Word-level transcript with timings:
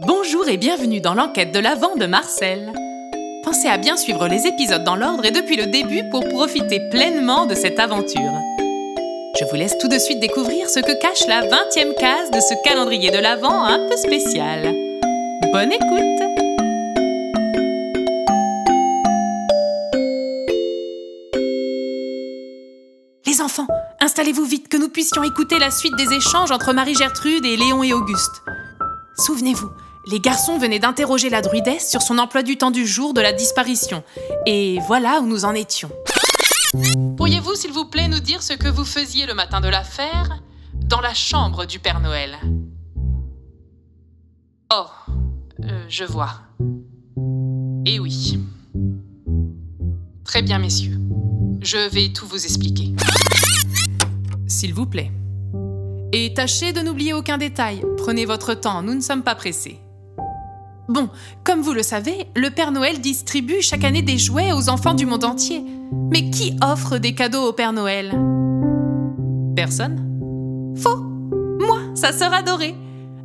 Bonjour 0.00 0.48
et 0.48 0.58
bienvenue 0.58 1.00
dans 1.00 1.14
l'enquête 1.14 1.52
de 1.52 1.58
l'Avent 1.58 1.96
de 1.96 2.06
Marcel. 2.06 2.72
Pensez 3.42 3.66
à 3.66 3.78
bien 3.78 3.96
suivre 3.96 4.28
les 4.28 4.46
épisodes 4.46 4.84
dans 4.84 4.94
l'ordre 4.94 5.24
et 5.24 5.32
depuis 5.32 5.56
le 5.56 5.66
début 5.66 6.08
pour 6.08 6.28
profiter 6.28 6.80
pleinement 6.88 7.46
de 7.46 7.56
cette 7.56 7.80
aventure. 7.80 8.32
Je 9.40 9.44
vous 9.50 9.56
laisse 9.56 9.76
tout 9.78 9.88
de 9.88 9.98
suite 9.98 10.20
découvrir 10.20 10.70
ce 10.70 10.78
que 10.78 10.96
cache 11.00 11.26
la 11.26 11.42
20e 11.42 11.94
case 11.98 12.30
de 12.30 12.38
ce 12.38 12.54
calendrier 12.62 13.10
de 13.10 13.18
l'Avent 13.18 13.64
un 13.64 13.88
peu 13.88 13.96
spécial. 13.96 14.72
Bonne 15.52 15.72
écoute 15.72 16.22
Les 23.26 23.40
enfants, 23.42 23.66
installez-vous 24.00 24.44
vite 24.44 24.68
que 24.68 24.76
nous 24.76 24.90
puissions 24.90 25.24
écouter 25.24 25.58
la 25.58 25.72
suite 25.72 25.96
des 25.96 26.14
échanges 26.14 26.52
entre 26.52 26.72
Marie-Gertrude 26.72 27.44
et 27.44 27.56
Léon 27.56 27.82
et 27.82 27.92
Auguste. 27.92 28.42
Souvenez-vous, 29.16 29.70
les 30.10 30.20
garçons 30.20 30.58
venaient 30.58 30.78
d'interroger 30.78 31.28
la 31.28 31.42
druidesse 31.42 31.90
sur 31.90 32.02
son 32.02 32.18
emploi 32.18 32.42
du 32.42 32.56
temps 32.56 32.70
du 32.70 32.86
jour 32.86 33.12
de 33.12 33.20
la 33.20 33.32
disparition. 33.32 34.02
Et 34.46 34.78
voilà 34.86 35.20
où 35.20 35.26
nous 35.26 35.44
en 35.44 35.54
étions. 35.54 35.90
Pourriez-vous, 37.16 37.54
s'il 37.54 37.72
vous 37.72 37.84
plaît, 37.84 38.08
nous 38.08 38.20
dire 38.20 38.42
ce 38.42 38.54
que 38.54 38.68
vous 38.68 38.84
faisiez 38.84 39.26
le 39.26 39.34
matin 39.34 39.60
de 39.60 39.68
l'affaire 39.68 40.40
dans 40.74 41.00
la 41.00 41.14
chambre 41.14 41.66
du 41.66 41.78
Père 41.78 42.00
Noël? 42.00 42.38
Oh, 44.72 44.86
euh, 45.64 45.84
je 45.88 46.04
vois. 46.04 46.40
Eh 47.86 47.98
oui. 47.98 48.38
Très 50.24 50.42
bien, 50.42 50.58
messieurs. 50.58 50.98
Je 51.60 51.88
vais 51.88 52.10
tout 52.10 52.26
vous 52.26 52.44
expliquer. 52.44 52.94
S'il 54.46 54.72
vous 54.72 54.86
plaît. 54.86 55.10
Et 56.12 56.32
tâchez 56.32 56.72
de 56.72 56.80
n'oublier 56.80 57.12
aucun 57.12 57.36
détail. 57.36 57.82
Prenez 57.98 58.24
votre 58.24 58.54
temps, 58.54 58.82
nous 58.82 58.94
ne 58.94 59.00
sommes 59.00 59.22
pas 59.22 59.34
pressés. 59.34 59.78
Bon, 60.88 61.10
comme 61.44 61.60
vous 61.60 61.74
le 61.74 61.82
savez, 61.82 62.28
le 62.34 62.48
Père 62.48 62.72
Noël 62.72 63.02
distribue 63.02 63.60
chaque 63.60 63.84
année 63.84 64.00
des 64.00 64.16
jouets 64.16 64.52
aux 64.52 64.70
enfants 64.70 64.94
du 64.94 65.04
monde 65.04 65.24
entier. 65.24 65.62
Mais 66.10 66.30
qui 66.30 66.56
offre 66.62 66.96
des 66.96 67.14
cadeaux 67.14 67.42
au 67.42 67.52
Père 67.52 67.74
Noël? 67.74 68.18
Personne 69.54 70.72
Faux 70.78 70.96
Moi, 71.60 71.78
sa 71.94 72.12
sœur 72.12 72.32
adorée 72.32 72.74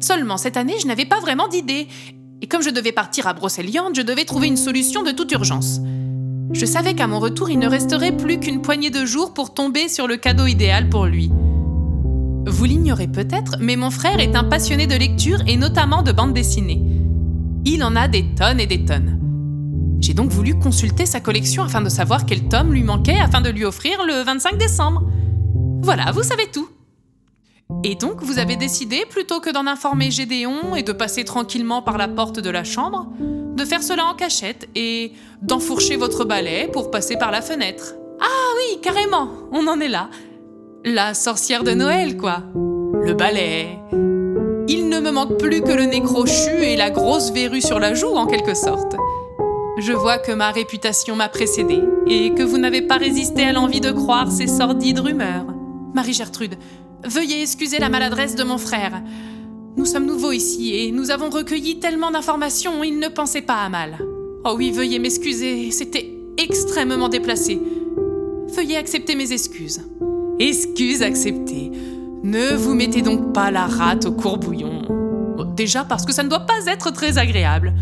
Seulement 0.01 0.35
cette 0.35 0.57
année, 0.57 0.75
je 0.81 0.87
n'avais 0.87 1.05
pas 1.05 1.21
vraiment 1.21 1.47
d'idée. 1.47 1.87
Et 2.41 2.47
comme 2.47 2.61
je 2.61 2.69
devais 2.69 2.91
partir 2.91 3.27
à 3.27 3.33
Brocéliande, 3.33 3.95
je 3.95 4.01
devais 4.01 4.25
trouver 4.25 4.47
une 4.47 4.57
solution 4.57 5.01
de 5.01 5.11
toute 5.11 5.31
urgence. 5.31 5.79
Je 6.51 6.65
savais 6.65 6.95
qu'à 6.95 7.07
mon 7.07 7.21
retour, 7.21 7.49
il 7.49 7.59
ne 7.59 7.69
resterait 7.69 8.17
plus 8.17 8.41
qu'une 8.41 8.61
poignée 8.61 8.89
de 8.89 9.05
jours 9.05 9.33
pour 9.33 9.53
tomber 9.53 9.87
sur 9.87 10.07
le 10.07 10.17
cadeau 10.17 10.47
idéal 10.47 10.89
pour 10.89 11.05
lui. 11.05 11.31
Vous 12.45 12.65
l'ignorez 12.65 13.07
peut-être, 13.07 13.55
mais 13.61 13.77
mon 13.77 13.89
frère 13.89 14.19
est 14.19 14.35
un 14.35 14.43
passionné 14.43 14.85
de 14.85 14.95
lecture 14.95 15.39
et 15.47 15.55
notamment 15.55 16.03
de 16.03 16.11
bande 16.11 16.33
dessinée. 16.33 16.92
Il 17.65 17.83
en 17.83 17.95
a 17.95 18.07
des 18.07 18.25
tonnes 18.35 18.59
et 18.59 18.67
des 18.67 18.83
tonnes. 18.83 19.19
J'ai 20.01 20.13
donc 20.13 20.31
voulu 20.31 20.59
consulter 20.59 21.05
sa 21.05 21.21
collection 21.21 21.63
afin 21.63 21.81
de 21.81 21.87
savoir 21.87 22.25
quel 22.25 22.49
tome 22.49 22.73
lui 22.73 22.83
manquait 22.83 23.19
afin 23.19 23.39
de 23.39 23.49
lui 23.49 23.63
offrir 23.63 24.03
le 24.05 24.21
25 24.23 24.57
décembre. 24.57 25.03
Voilà, 25.81 26.11
vous 26.11 26.23
savez 26.23 26.47
tout. 26.51 26.67
Et 27.85 27.95
donc, 27.95 28.21
vous 28.21 28.37
avez 28.37 28.57
décidé, 28.57 29.05
plutôt 29.09 29.39
que 29.39 29.49
d'en 29.49 29.65
informer 29.65 30.11
Gédéon 30.11 30.75
et 30.75 30.83
de 30.83 30.91
passer 30.91 31.23
tranquillement 31.23 31.81
par 31.81 31.97
la 31.97 32.09
porte 32.09 32.39
de 32.39 32.49
la 32.49 32.65
chambre, 32.65 33.07
de 33.19 33.65
faire 33.65 33.81
cela 33.81 34.05
en 34.05 34.13
cachette 34.13 34.67
et 34.75 35.13
d'enfourcher 35.41 35.95
votre 35.95 36.25
balai 36.25 36.69
pour 36.71 36.91
passer 36.91 37.15
par 37.15 37.31
la 37.31 37.41
fenêtre. 37.41 37.95
Ah 38.19 38.53
oui, 38.57 38.81
carrément, 38.81 39.29
on 39.53 39.67
en 39.67 39.79
est 39.79 39.87
là. 39.87 40.09
La 40.83 41.13
sorcière 41.13 41.63
de 41.63 41.71
Noël, 41.71 42.17
quoi. 42.17 42.43
Le 42.53 43.13
balai. 43.13 43.79
Manque 45.13 45.37
plus 45.37 45.61
que 45.61 45.71
le 45.71 45.83
nez 45.83 46.01
crochu 46.01 46.63
et 46.63 46.75
la 46.75 46.89
grosse 46.89 47.31
verrue 47.31 47.61
sur 47.61 47.79
la 47.79 47.93
joue, 47.93 48.15
en 48.15 48.25
quelque 48.25 48.55
sorte. 48.55 48.95
Je 49.77 49.93
vois 49.93 50.17
que 50.17 50.31
ma 50.31 50.49
réputation 50.49 51.15
m'a 51.15 51.29
précédée 51.29 51.83
et 52.07 52.33
que 52.33 52.41
vous 52.41 52.57
n'avez 52.57 52.81
pas 52.81 52.97
résisté 52.97 53.43
à 53.43 53.53
l'envie 53.53 53.79
de 53.79 53.91
croire 53.91 54.31
ces 54.31 54.47
sordides 54.47 54.97
rumeurs. 54.97 55.45
Marie-Gertrude, 55.93 56.55
veuillez 57.05 57.43
excuser 57.43 57.77
la 57.77 57.89
maladresse 57.89 58.35
de 58.35 58.43
mon 58.43 58.57
frère. 58.57 59.03
Nous 59.77 59.85
sommes 59.85 60.07
nouveaux 60.07 60.31
ici 60.31 60.73
et 60.75 60.91
nous 60.91 61.11
avons 61.11 61.29
recueilli 61.29 61.77
tellement 61.77 62.09
d'informations, 62.09 62.83
il 62.83 62.97
ne 62.97 63.07
pensait 63.07 63.43
pas 63.43 63.61
à 63.61 63.69
mal. 63.69 63.99
Oh 64.45 64.55
oui, 64.57 64.71
veuillez 64.71 64.97
m'excuser, 64.97 65.69
c'était 65.69 66.11
extrêmement 66.39 67.09
déplacé. 67.09 67.61
Veuillez 68.55 68.77
accepter 68.77 69.13
mes 69.13 69.31
excuses. 69.31 69.79
Excuse 70.39 71.03
acceptée. 71.03 71.69
Ne 72.23 72.55
vous 72.55 72.73
mettez 72.73 73.03
donc 73.03 73.31
pas 73.31 73.51
la 73.51 73.67
rate 73.67 74.07
au 74.07 74.11
courbouillon. 74.11 75.02
Déjà 75.55 75.83
parce 75.83 76.05
que 76.05 76.13
ça 76.13 76.23
ne 76.23 76.29
doit 76.29 76.45
pas 76.45 76.65
être 76.67 76.91
très 76.91 77.17
agréable. 77.17 77.73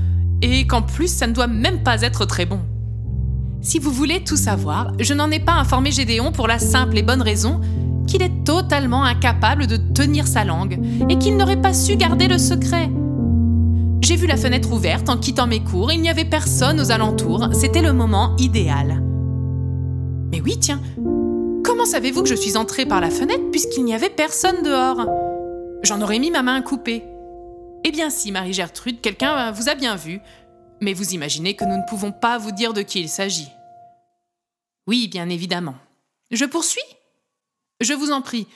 Et 0.41 0.65
qu'en 0.65 0.81
plus, 0.81 1.07
ça 1.07 1.27
ne 1.27 1.33
doit 1.33 1.47
même 1.47 1.83
pas 1.83 2.01
être 2.01 2.25
très 2.25 2.45
bon. 2.45 2.59
Si 3.61 3.77
vous 3.77 3.91
voulez 3.91 4.23
tout 4.23 4.37
savoir, 4.37 4.91
je 4.99 5.13
n'en 5.13 5.29
ai 5.29 5.39
pas 5.39 5.53
informé 5.53 5.91
Gédéon 5.91 6.31
pour 6.31 6.47
la 6.47 6.57
simple 6.57 6.97
et 6.97 7.03
bonne 7.03 7.21
raison 7.21 7.61
qu'il 8.07 8.23
est 8.23 8.43
totalement 8.43 9.03
incapable 9.03 9.67
de 9.67 9.77
tenir 9.77 10.27
sa 10.27 10.43
langue 10.43 10.79
et 11.09 11.19
qu'il 11.19 11.37
n'aurait 11.37 11.61
pas 11.61 11.73
su 11.73 11.95
garder 11.95 12.27
le 12.27 12.39
secret. 12.39 12.89
J'ai 14.01 14.15
vu 14.15 14.25
la 14.25 14.37
fenêtre 14.37 14.73
ouverte 14.73 15.09
en 15.09 15.17
quittant 15.17 15.45
mes 15.45 15.63
cours, 15.63 15.91
il 15.91 16.01
n'y 16.01 16.09
avait 16.09 16.25
personne 16.25 16.79
aux 16.79 16.91
alentours, 16.91 17.49
c'était 17.53 17.83
le 17.83 17.93
moment 17.93 18.35
idéal. 18.37 19.03
Mais 20.31 20.41
oui, 20.41 20.57
tiens, 20.59 20.81
Comment 21.63 21.85
savez-vous 21.85 22.23
que 22.23 22.29
je 22.29 22.35
suis 22.35 22.57
entrée 22.57 22.85
par 22.85 23.01
la 23.01 23.09
fenêtre 23.09 23.49
puisqu'il 23.51 23.83
n'y 23.85 23.93
avait 23.93 24.09
personne 24.09 24.61
dehors? 24.63 25.05
J'en 25.83 26.01
aurais 26.01 26.19
mis 26.19 26.29
ma 26.29 26.43
main 26.43 26.61
coupée. 26.61 27.03
Eh 27.83 27.91
bien 27.91 28.09
si, 28.09 28.31
Marie-Gertrude, 28.31 29.01
quelqu'un 29.01 29.51
vous 29.51 29.69
a 29.69 29.75
bien 29.75 29.95
vu, 29.95 30.19
mais 30.81 30.93
vous 30.93 31.13
imaginez 31.13 31.55
que 31.55 31.65
nous 31.65 31.77
ne 31.77 31.89
pouvons 31.89 32.11
pas 32.11 32.37
vous 32.37 32.51
dire 32.51 32.73
de 32.73 32.81
qui 32.81 32.99
il 32.99 33.09
s'agit. 33.09 33.49
Oui, 34.87 35.07
bien 35.07 35.29
évidemment. 35.29 35.75
Je 36.31 36.45
poursuis? 36.45 36.81
Je 37.79 37.93
vous 37.93 38.11
en 38.11 38.21
prie, 38.21 38.47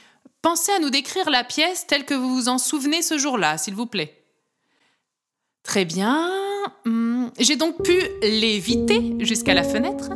pensez 0.41 0.71
à 0.71 0.79
nous 0.79 0.89
décrire 0.89 1.29
la 1.29 1.43
pièce 1.43 1.87
telle 1.87 2.05
que 2.05 2.13
vous 2.13 2.33
vous 2.33 2.49
en 2.49 2.57
souvenez 2.57 3.01
ce 3.01 3.17
jour-là, 3.17 3.57
s'il 3.57 3.75
vous 3.75 3.87
plaît. 3.87 4.23
Très 5.63 5.85
bien. 5.85 6.31
Hmm, 6.85 7.29
j'ai 7.39 7.55
donc 7.55 7.83
pu 7.83 7.99
l'éviter 8.21 9.15
jusqu'à 9.19 9.53
la 9.53 9.63
fenêtre 9.63 10.11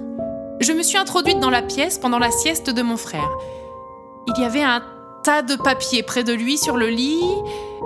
je 0.60 0.74
me 0.74 0.84
suis 0.84 0.98
introduite 0.98 1.40
dans 1.40 1.50
la 1.50 1.62
pièce 1.62 1.98
pendant 1.98 2.20
la 2.20 2.32
sieste 2.32 2.70
de 2.70 2.82
mon 2.82 2.98
frère. 2.98 3.30
Il 4.28 4.42
y 4.42 4.46
avait 4.46 4.62
un 4.62 4.84
tas 5.24 5.42
de 5.42 5.56
papiers 5.56 6.04
près 6.04 6.24
de 6.24 6.34
lui 6.34 6.58
sur 6.58 6.76
le 6.76 6.90
lit 6.90 7.24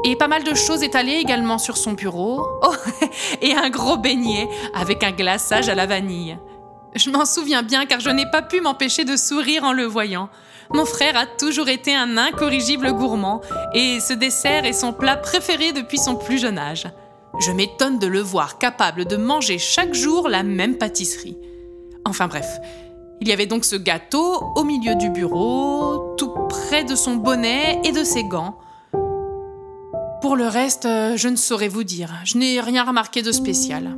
et 0.03 0.15
pas 0.15 0.27
mal 0.27 0.43
de 0.43 0.53
choses 0.53 0.83
étalées 0.83 1.19
également 1.21 1.57
sur 1.57 1.77
son 1.77 1.93
bureau. 1.93 2.47
Oh, 2.65 2.73
et 3.41 3.53
un 3.53 3.69
gros 3.69 3.97
beignet 3.97 4.49
avec 4.73 5.03
un 5.03 5.11
glaçage 5.11 5.67
à 5.67 5.75
la 5.75 5.85
vanille. 5.85 6.37
Je 6.95 7.09
m'en 7.09 7.25
souviens 7.25 7.63
bien 7.63 7.85
car 7.85 7.99
je 7.99 8.09
n'ai 8.09 8.29
pas 8.29 8.41
pu 8.41 8.61
m'empêcher 8.61 9.03
de 9.03 9.17
sourire 9.17 9.63
en 9.63 9.73
le 9.73 9.83
voyant. 9.83 10.29
Mon 10.71 10.85
frère 10.85 11.17
a 11.17 11.25
toujours 11.25 11.67
été 11.67 11.93
un 11.93 12.17
incorrigible 12.17 12.93
gourmand 12.93 13.41
et 13.73 13.99
ce 13.99 14.13
dessert 14.13 14.65
est 14.65 14.73
son 14.73 14.93
plat 14.93 15.17
préféré 15.17 15.73
depuis 15.73 15.97
son 15.97 16.15
plus 16.15 16.37
jeune 16.37 16.57
âge. 16.57 16.87
Je 17.39 17.51
m'étonne 17.51 17.99
de 17.99 18.07
le 18.07 18.21
voir 18.21 18.59
capable 18.59 19.05
de 19.05 19.17
manger 19.17 19.57
chaque 19.57 19.93
jour 19.93 20.29
la 20.29 20.43
même 20.43 20.77
pâtisserie. 20.77 21.37
Enfin 22.05 22.27
bref, 22.27 22.47
il 23.21 23.27
y 23.27 23.31
avait 23.31 23.45
donc 23.45 23.65
ce 23.65 23.75
gâteau 23.75 24.51
au 24.55 24.63
milieu 24.63 24.95
du 24.95 25.09
bureau, 25.09 26.13
tout 26.17 26.33
près 26.49 26.83
de 26.83 26.95
son 26.95 27.15
bonnet 27.15 27.81
et 27.83 27.91
de 27.91 28.03
ses 28.03 28.23
gants. 28.23 28.57
Pour 30.23 30.37
le 30.37 30.47
reste, 30.47 30.85
euh, 30.85 31.17
je 31.17 31.27
ne 31.27 31.35
saurais 31.35 31.67
vous 31.67 31.83
dire, 31.83 32.09
je 32.23 32.37
n'ai 32.37 32.61
rien 32.61 32.85
remarqué 32.85 33.21
de 33.21 33.33
spécial. 33.33 33.97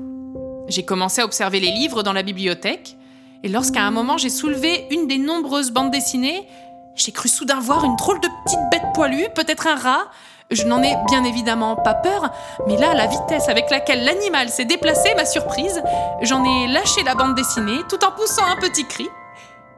J'ai 0.68 0.84
commencé 0.84 1.22
à 1.22 1.26
observer 1.26 1.60
les 1.60 1.70
livres 1.70 2.02
dans 2.02 2.14
la 2.14 2.24
bibliothèque, 2.24 2.98
et 3.44 3.48
lorsqu'à 3.48 3.84
un 3.84 3.92
moment 3.92 4.18
j'ai 4.18 4.32
soulevé 4.32 4.88
une 4.90 5.08
des 5.08 5.20
nombreuses 5.20 5.70
bandes 5.70 5.92
dessinées, 5.92 6.48
j'ai 6.96 7.12
cru 7.12 7.30
soudain 7.30 7.60
voir 7.60 7.86
une 7.86 7.96
drôle 7.96 8.20
de 8.22 8.28
petite 8.44 8.60
bête 8.72 8.92
poilue, 8.96 9.28
peut-être 9.36 9.68
un 9.68 9.76
rat, 9.76 10.10
je 10.50 10.64
n'en 10.64 10.82
ai 10.82 10.96
bien 11.10 11.24
évidemment 11.24 11.76
pas 11.76 11.94
peur, 11.94 12.34
mais 12.66 12.76
là, 12.76 12.96
la 12.96 13.06
vitesse 13.06 13.48
avec 13.48 13.70
laquelle 13.70 14.04
l'animal 14.04 14.50
s'est 14.50 14.66
déplacé 14.66 15.14
m'a 15.14 15.26
surprise. 15.26 15.80
J'en 16.24 16.44
ai 16.44 16.68
lâché 16.68 17.04
la 17.04 17.14
bande 17.14 17.36
dessinée 17.36 17.82
tout 17.88 18.04
en 18.04 18.12
poussant 18.12 18.48
un 18.48 18.60
petit 18.60 18.88
cri. 18.88 19.08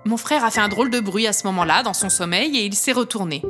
Mon 0.05 0.15
frère 0.15 0.45
a 0.45 0.49
fait 0.49 0.61
un 0.61 0.69
drôle 0.69 0.91
de 0.91 1.01
bruit 1.01 1.27
à 1.27 1.33
ce 1.33 1.45
moment-là 1.47 1.83
dans 1.83 1.93
son 1.93 2.07
sommeil 2.07 2.57
et 2.57 2.63
il 2.63 2.73
s'est 2.73 2.93
retourné. 2.93 3.41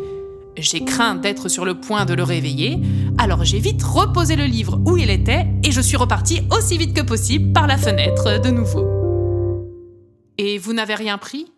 J'ai 0.57 0.83
craint 0.83 1.13
d'être 1.13 1.49
sur 1.49 1.65
le 1.65 1.79
point 1.79 2.05
de 2.05 2.15
le 2.15 2.23
réveiller, 2.23 2.79
alors 3.19 3.45
j'ai 3.45 3.59
vite 3.59 3.83
reposé 3.83 4.35
le 4.35 4.45
livre 4.45 4.81
où 4.87 4.97
il 4.97 5.11
était 5.11 5.45
et 5.63 5.71
je 5.71 5.81
suis 5.81 5.97
reparti 5.97 6.41
aussi 6.49 6.79
vite 6.79 6.95
que 6.95 7.03
possible 7.03 7.53
par 7.53 7.67
la 7.67 7.77
fenêtre 7.77 8.41
de 8.41 8.49
nouveau. 8.49 8.87
Et 10.39 10.57
vous 10.57 10.73
n'avez 10.73 10.95
rien 10.95 11.19
pris? 11.19 11.51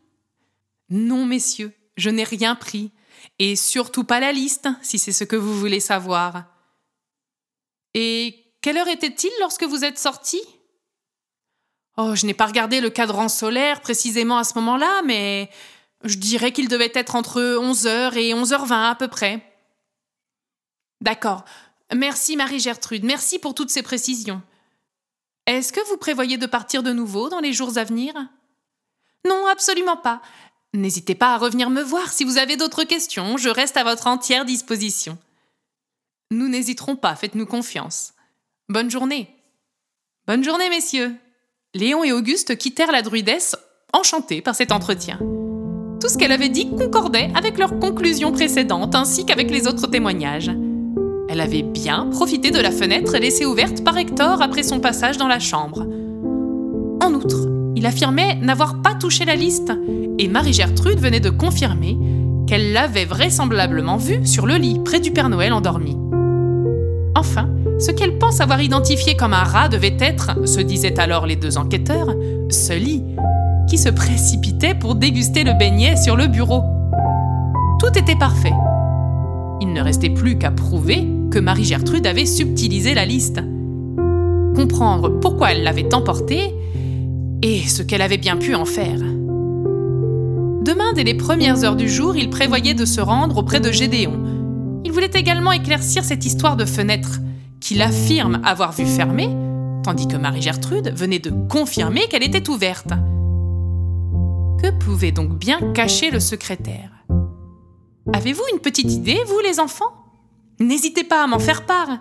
Non, 0.90 1.26
messieurs, 1.26 1.72
je 1.96 2.10
n'ai 2.10 2.26
rien 2.26 2.56
pris. 2.56 2.92
Et 3.38 3.56
surtout 3.56 4.04
pas 4.04 4.20
la 4.20 4.34
liste, 4.34 4.68
si 4.82 5.00
c'est 5.00 5.14
ce 5.14 5.24
que 5.24 5.38
vous 5.38 5.58
voulez 5.58 5.80
savoir. 5.80 6.46
Et 7.94 8.54
quelle 8.62 8.78
heure 8.78 8.88
était-il 8.90 9.32
lorsque 9.40 9.64
vous 9.64 9.86
êtes 9.86 9.98
sorti? 9.98 10.42
Oh, 11.96 12.16
je 12.16 12.26
n'ai 12.26 12.34
pas 12.34 12.48
regardé 12.48 12.82
le 12.82 12.90
cadran 12.90 13.30
solaire 13.30 13.80
précisément 13.80 14.38
à 14.38 14.44
ce 14.44 14.56
moment-là, 14.56 15.02
mais 15.06 15.50
je 16.04 16.18
dirais 16.18 16.52
qu'il 16.52 16.68
devait 16.68 16.92
être 16.94 17.16
entre 17.16 17.42
11h 17.42 18.18
et 18.18 18.34
11h20 18.34 18.92
à 18.92 18.96
peu 18.96 19.08
près. 19.08 19.44
D'accord. 21.02 21.46
Merci 21.94 22.38
Marie-Gertrude, 22.38 23.04
merci 23.04 23.40
pour 23.40 23.56
toutes 23.56 23.72
ces 23.72 23.82
précisions. 23.82 24.42
Est-ce 25.48 25.74
que 25.74 25.86
vous 25.90 25.98
prévoyez 25.98 26.38
de 26.38 26.46
partir 26.46 26.84
de 26.84 26.94
nouveau 26.94 27.30
dans 27.30 27.40
les 27.40 27.54
jours 27.54 27.78
à 27.78 27.84
venir? 27.84 28.14
Non, 29.28 29.48
absolument 29.48 29.98
pas. 29.98 30.22
N'hésitez 30.74 31.16
pas 31.16 31.34
à 31.34 31.38
revenir 31.38 31.72
me 31.72 31.82
voir 31.82 32.14
si 32.14 32.24
vous 32.24 32.38
avez 32.38 32.56
d'autres 32.56 32.84
questions, 32.84 33.38
je 33.38 33.50
reste 33.50 33.76
à 33.76 33.84
votre 33.84 34.06
entière 34.06 34.46
disposition. 34.46 35.18
Nous 36.30 36.48
n'hésiterons 36.48 36.96
pas, 36.96 37.16
faites-nous 37.16 37.48
confiance. 37.48 38.14
Bonne 38.70 38.92
journée. 38.92 39.36
Bonne 40.28 40.44
journée, 40.44 40.70
messieurs. 40.70 41.16
Léon 41.74 42.04
et 42.04 42.12
Auguste 42.12 42.56
quittèrent 42.56 42.92
la 42.92 43.02
druidesse, 43.02 43.56
enchantés 43.94 44.42
par 44.42 44.54
cet 44.54 44.72
entretien. 44.72 45.20
Tout 46.00 46.08
ce 46.08 46.18
qu'elle 46.18 46.32
avait 46.32 46.50
dit 46.50 46.70
concordait 46.70 47.30
avec 47.36 47.58
leurs 47.58 47.78
conclusions 47.78 48.32
précédentes 48.32 48.96
ainsi 48.96 49.26
qu'avec 49.26 49.52
les 49.52 49.68
autres 49.68 49.88
témoignages. 49.88 50.52
Elle 51.28 51.42
avait 51.42 51.62
bien 51.62 52.08
profité 52.10 52.52
de 52.52 52.60
la 52.60 52.72
fenêtre 52.72 53.18
laissée 53.18 53.46
ouverte 53.46 53.84
par 53.84 53.98
Hector 53.98 54.42
après 54.42 54.64
son 54.64 54.80
passage 54.80 55.18
dans 55.18 55.28
la 55.28 55.40
chambre. 55.40 55.86
En 57.04 57.14
outre, 57.14 57.48
il 57.76 57.86
affirmait 57.86 58.36
n'avoir 58.36 58.82
pas 58.82 58.96
touché 58.96 59.26
la 59.26 59.36
liste, 59.36 59.74
et 60.18 60.28
Marie-Gertrude 60.28 61.00
venait 61.00 61.20
de 61.20 61.30
confirmer 61.30 61.98
qu'elle 62.48 62.72
l'avait 62.72 63.06
vraisemblablement 63.06 63.98
vu 63.98 64.26
sur 64.26 64.46
le 64.46 64.56
lit 64.56 64.80
près 64.84 65.00
du 65.00 65.12
Père 65.12 65.30
Noël 65.30 65.54
endormi. 65.54 65.98
Enfin, 67.16 67.50
ce 67.78 67.92
qu'elle 67.92 68.18
pense 68.18 68.40
avoir 68.40 68.62
identifié 68.62 69.16
comme 69.18 69.34
un 69.34 69.44
rat 69.44 69.68
devait 69.68 69.98
être, 70.00 70.48
se 70.48 70.62
disaient 70.62 71.00
alors 71.00 71.28
les 71.28 71.36
deux 71.36 71.58
enquêteurs, 71.58 72.16
ce 72.50 72.74
lit, 72.74 73.04
qui 73.70 73.78
se 73.78 73.90
précipitait 73.90 74.74
pour 74.74 74.96
déguster 74.96 75.44
le 75.44 75.54
beignet 75.54 75.96
sur 75.96 76.18
le 76.18 76.28
bureau. 76.28 76.64
Tout 77.80 77.98
était 77.98 78.18
parfait. 78.18 78.54
Il 79.62 79.72
ne 79.74 79.82
restait 79.82 80.10
plus 80.10 80.38
qu'à 80.38 80.52
prouver 80.52 81.08
que 81.32 81.38
Marie-Gertrude 81.38 82.08
avait 82.08 82.26
subtilisé 82.26 82.96
la 82.96 83.06
liste. 83.06 83.40
Comprendre 84.56 85.20
pourquoi 85.20 85.52
elle 85.52 85.64
l'avait 85.64 85.94
emportée 85.94 86.56
et 87.44 87.62
ce 87.62 87.84
qu'elle 87.84 88.02
avait 88.02 88.18
bien 88.18 88.38
pu 88.38 88.56
en 88.56 88.66
faire. 88.66 88.98
Demain, 90.66 90.94
dès 90.94 91.04
les 91.04 91.14
premières 91.14 91.64
heures 91.64 91.76
du 91.76 91.88
jour, 91.88 92.18
il 92.18 92.30
prévoyait 92.30 92.74
de 92.74 92.86
se 92.86 93.00
rendre 93.00 93.38
auprès 93.38 93.60
de 93.60 93.72
Gédéon. 93.72 94.20
Il 94.84 94.92
voulait 94.92 95.12
également 95.14 95.52
éclaircir 95.52 96.04
cette 96.04 96.26
histoire 96.26 96.58
de 96.58 96.66
fenêtre, 96.66 97.20
qu'il 97.60 97.82
affirme 97.82 98.42
avoir 98.44 98.72
vue 98.72 98.86
fermée, 98.86 99.30
tandis 99.84 100.08
que 100.08 100.18
Marie-Gertrude 100.18 100.92
venait 100.96 101.20
de 101.20 101.32
confirmer 101.50 102.02
qu'elle 102.10 102.24
était 102.24 102.50
ouverte. 102.50 102.94
Que 104.62 104.72
pouvait 104.72 105.12
donc 105.12 105.38
bien 105.38 105.74
cacher 105.74 106.12
le 106.12 106.20
secrétaire? 106.20 106.92
Avez-vous 108.14 108.44
une 108.54 108.60
petite 108.60 108.92
idée, 108.92 109.20
vous 109.26 109.40
les 109.40 109.60
enfants? 109.60 109.94
N'hésitez 110.60 111.04
pas 111.04 111.24
à 111.24 111.28
m'en 111.28 111.40
faire 111.40 111.66
part. 111.66 112.00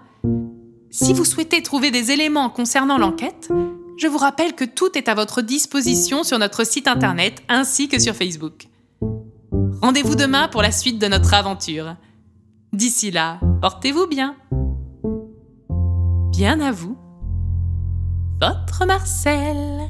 Si 0.91 1.13
vous 1.13 1.25
souhaitez 1.25 1.63
trouver 1.63 1.91
des 1.91 2.11
éléments 2.11 2.51
concernant 2.51 2.99
l'enquête, 2.99 3.51
je 3.99 4.07
vous 4.09 4.19
rappelle 4.19 4.55
que 4.55 4.65
tout 4.65 4.97
est 4.97 5.09
à 5.09 5.15
votre 5.15 5.43
disposition 5.43 6.25
sur 6.25 6.39
notre 6.39 6.65
site 6.65 6.89
internet 6.89 7.43
ainsi 7.49 7.89
que 7.89 7.99
sur 7.99 8.17
Facebook. 8.17 8.67
Rendez-vous 9.81 10.17
demain 10.17 10.49
pour 10.49 10.63
la 10.63 10.73
suite 10.73 10.99
de 10.99 11.07
notre 11.07 11.35
aventure. 11.35 11.95
D'ici 12.73 13.11
là, 13.11 13.39
portez-vous 13.61 14.07
bien. 14.07 14.35
Bien 16.33 16.61
à 16.61 16.73
vous, 16.73 16.97
votre 18.41 18.87
Marcel. 18.87 19.89